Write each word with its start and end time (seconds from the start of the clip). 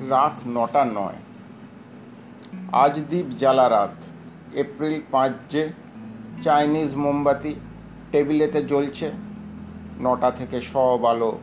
রাত 0.00 0.40
নটা 0.46 0.84
নয়। 0.84 1.14
আজ 2.72 2.98
দ্বীপ 2.98 3.26
জ্বালা 3.38 3.70
রাত। 3.70 3.90
এপ্রিল 4.54 5.00
পাঁচ 5.10 5.32
যে 5.50 5.68
চাইনিজ 6.42 6.94
মোমবাতি 6.94 7.54
টেবিলেতে 8.12 8.62
জ্বলছে। 8.62 9.10
নটা 10.00 10.30
থেকে 10.30 10.60
সব 10.60 11.04
আলো 11.04 11.38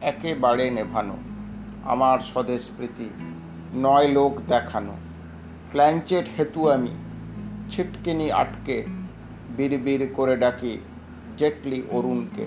একেবারে 0.00 0.70
নেভানো। 0.70 1.16
আমার 1.84 2.18
স্বদেশ 2.18 2.70
প্রীতি, 2.76 3.10
নয় 3.74 4.08
লোক 4.08 4.40
দেখানো। 4.48 4.94
প্ল্যানচেট 5.72 6.28
হেতু 6.38 6.68
আমি। 6.68 6.94
ছিটকিনি 7.70 8.32
আটকে 8.32 8.84
বিড় 9.56 10.06
করে 10.06 10.36
ডাকি 10.36 10.78
জেটলি 11.36 11.82
অরুণকে। 11.90 12.44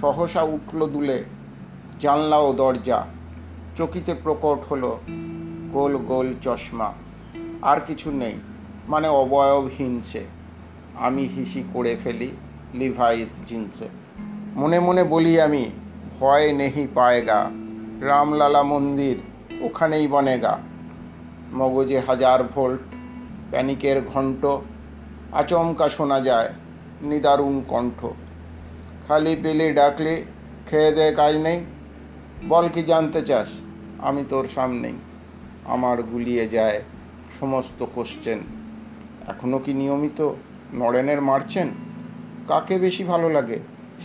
সহসা 0.00 0.42
উঠল 0.42 0.86
দুলে, 0.86 1.24
জানলা 2.00 2.38
ও 2.38 2.52
দরজা 2.52 3.06
চকিতে 3.78 4.14
প্রকট 4.14 4.72
হলো 4.72 5.00
গোল 5.72 5.96
গোল 5.96 6.34
চশমা। 6.42 6.92
আর 7.62 7.80
কিছু 7.86 8.10
নেই 8.10 8.32
মানে 8.88 9.08
অবয়বহীন 9.08 10.00
সে। 10.00 10.24
আমি 10.94 11.24
হিসি 11.26 11.62
করে 11.72 11.96
ফেলি 12.04 12.30
লিভাইস 12.74 13.38
জিন্সে 13.46 13.88
মনে 14.56 14.80
মনে 14.80 15.04
বলি 15.04 15.40
আমি, 15.40 15.70
ভয় 16.20 16.52
নেহি 16.52 16.86
পায়েগা 16.94 17.50
রামলালা 18.00 18.62
মন্দির, 18.62 19.18
ওখানেই 19.60 20.08
বনেগা 20.08 20.58
মগজে 21.52 22.00
হাজার 22.00 22.42
ভোল্ট, 22.42 22.80
প্যানিকের 23.50 24.02
ঘণ্ট, 24.14 24.46
আচমকা 25.32 25.88
শোনা 25.88 26.20
যায় 26.20 26.54
নিদারুণ 27.02 27.62
কণ্ঠ। 27.68 28.06
খালি 29.08 29.36
পেলে 29.42 29.72
ডাকলে, 29.72 30.24
খেয়ে 30.70 30.92
দেয় 30.92 31.14
কাজ 31.14 31.36
নেই। 31.36 31.60
বল 32.48 32.68
কি 32.74 32.82
জানতে 32.82 33.22
চাস? 33.22 33.48
আমি 33.98 34.24
তোর 34.28 34.44
সামনেই। 34.54 34.96
আমার 35.64 36.02
গুলিয়ে 36.02 36.48
যায় 36.48 36.78
সমস্ত 37.40 37.86
কোশ্চেন 37.94 38.38
এখনও 39.28 39.58
কি 39.58 39.72
নিয়মিত 39.72 40.20
নরেনের 40.72 41.20
মারছেন? 41.20 41.68
কাকে 42.48 42.78
বেশি 42.78 43.04
ভালো 43.04 43.28
লাগে, 43.30 43.58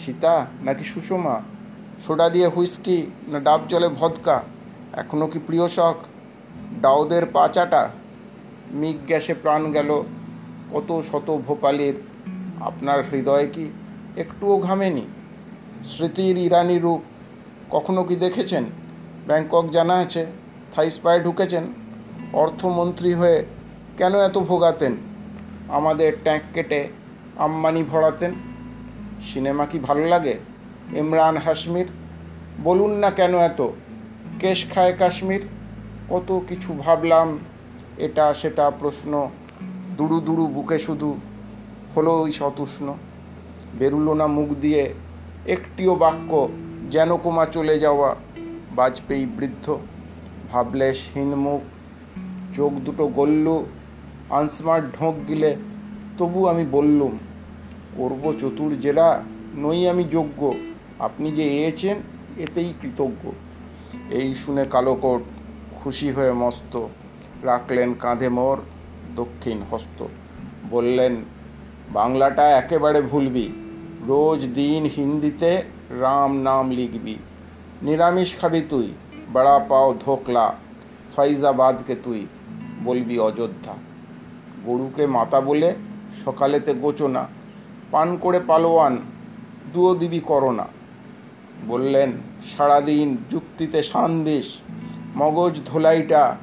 সীতা 0.05 0.45
নাকি 0.63 0.83
সুষমা? 0.83 1.41
সোডা 2.08 2.30
দিয়ে 2.30 2.47
হুইস্কি 2.47 2.97
না 3.27 3.39
ডাব 3.39 3.61
জলে 3.69 3.89
ভদকা? 3.89 4.38
এখনও 4.94 5.27
কি 5.27 5.39
প্রিয় 5.39 5.67
শখ? 5.67 5.95
ডাউদের 6.81 7.25
পাচাটা 7.25 7.89
মিগ 8.72 8.97
গ্যাসে 9.07 9.33
প্রাণ 9.33 9.72
গেল 9.72 9.89
কত 10.73 11.02
শত 11.11 11.38
ভোপালের। 11.47 11.94
আপনার 12.61 13.00
হৃদয় 13.11 13.47
কি 13.53 13.66
একটুও 14.17 14.57
ঘামেনি? 14.57 15.05
স্মৃতির 15.85 16.38
ইরানি 16.38 16.80
রূপ 16.80 17.02
কখনো 17.69 18.03
কি 18.03 18.16
দেখেছেন? 18.16 18.63
ব্যাংকক 19.27 19.66
জানা 19.69 19.95
আছে 19.95 20.25
থাইস 20.73 20.99
পায়ে 20.99 21.19
ঢুকেছেন, 21.19 21.63
অর্থমন্ত্রী 22.33 23.13
হয়ে 23.13 23.45
কেন 23.97 24.16
এত 24.16 24.38
ভোগাতেন? 24.38 24.93
আমাদের 25.67 26.17
ট্যাঙ্ক 26.23 26.43
কেটে 26.53 26.88
আম্বানি 27.38 27.83
ভরাতেন। 27.83 28.33
সিনেমা 29.33 29.66
কি 29.66 29.79
ভালো 29.79 30.05
লাগে? 30.07 30.35
ইমরান 30.95 31.38
হাসমির 31.38 31.85
বলুন 32.63 32.91
না 32.91 33.09
কেন 33.11 33.38
এত? 33.38 33.61
কেশ 34.39 34.66
খায় 34.73 34.94
কাশ্মীর? 34.94 35.41
কত 36.09 36.41
কিছু 36.47 36.73
ভাবলাম, 36.73 37.39
এটা 37.97 38.33
সেটা 38.33 38.71
প্রশ্ন। 38.71 39.29
দুড়ু 39.97 40.19
দুড়ু 40.19 40.47
বুকে 40.47 40.79
শুধু 40.79 41.19
হলো 41.95 42.22
ওই 42.22 42.31
সতুষ্ণ। 42.31 42.94
বেরুলো 43.79 44.13
না 44.13 44.28
মুখ 44.28 44.50
দিয়ে, 44.61 44.94
একটিও 45.45 45.95
বাক্য, 45.95 46.50
যেন 46.91 47.17
কুমা 47.17 47.45
চলে 47.45 47.79
যাওয়া। 47.79 48.16
বাজপেয়ী 48.75 49.25
বৃদ্ধ 49.38 49.66
ভাবলে 50.51 50.89
মুখ 51.45 51.61
চোখ 52.56 52.72
দুটো 52.85 53.07
গল্লু, 53.07 53.66
আনস্মার্ট 54.29 54.85
ঢোঁক 54.97 55.16
গিলে, 55.28 55.51
তবু 56.17 56.39
আমি 56.47 56.66
বললুম, 56.66 57.13
করব 57.97 58.23
চতুর 58.41 58.72
জেরা, 58.79 59.09
নই 59.56 59.79
আমি 59.89 60.03
যোগ্য, 60.03 60.41
আপনি 61.00 61.28
যে 61.31 61.45
এয়েছেন 61.57 61.95
এতেই 62.38 62.73
কৃতজ্ঞ। 62.81 63.23
এই 64.19 64.29
শুনে 64.35 64.66
কালোকোট 64.66 65.22
খুশি 65.75 66.11
হয়ে 66.11 66.34
মস্ত, 66.34 66.73
রাখলেন 67.44 67.94
কাঁধে 67.94 68.29
মোর 68.29 68.57
দক্ষিণ 69.16 69.57
হস্ত, 69.72 70.00
বললেন, 70.69 71.13
বাংলাটা 71.94 72.45
একেবারে 72.51 73.01
ভুলবি, 73.01 73.47
রোজ 74.07 74.41
দিন 74.55 74.84
হিন্দিতে 74.95 75.51
রাম 76.01 76.31
নাম 76.38 76.66
লিখবি। 76.72 77.16
নিরামিষ 77.83 78.38
খাবি 78.38 78.61
তুই, 78.69 78.94
বড়া 79.33 79.59
পাও 79.59 79.94
ধোকলা 79.94 80.55
ফাইজাবাদকে 81.16 81.95
তুই, 81.95 82.27
বলবি 82.83 83.19
অযোধ্যা। 83.19 83.73
গরুকে 84.66 85.07
মাতা 85.07 85.41
বলে 85.41 85.75
সকালেতে 86.25 86.73
গোচনা 86.73 87.27
পান 87.91 88.17
করে 88.17 88.39
পালোয়ান 88.39 88.97
দুও 89.73 89.95
দিবি 89.95 90.19
করোনা। 90.19 90.67
বললেন, 91.67 92.11
সারাদিন 92.57 93.17
যুক্তিতে 93.29 93.83
সান্দিস 93.83 94.57
মগজ 95.16 95.59
ধোলাইটা 95.66 96.35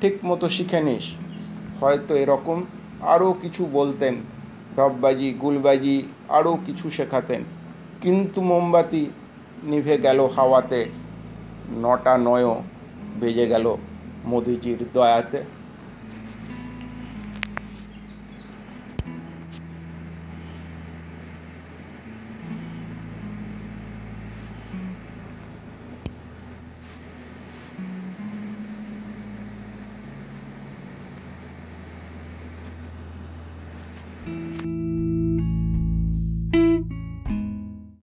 ঠিক 0.00 0.24
মতো 0.24 0.48
শিখে 0.48 0.80
নিস। 0.80 1.14
হয়তো 1.80 2.16
এরকম 2.16 2.64
আরও 3.00 3.32
কিছু 3.32 3.66
বলতেন 3.72 4.14
ডববাজি 4.76 5.32
গুলবাজি, 5.32 6.02
আরও 6.28 6.58
কিছু 6.66 6.90
শেখাতেন। 6.90 7.42
কিন্তু 8.00 8.42
মোমবাতি 8.42 9.06
নিভে 9.64 9.96
গেল 9.98 10.18
হাওয়াতে 10.36 10.80
নটা 11.76 12.14
নয়ও 12.18 12.54
বেজে 13.20 13.46
গেল 13.46 13.66
মোদিজির 14.24 14.80
দয়াতে। 14.94 15.40